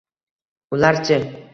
[0.77, 1.23] Ularchi?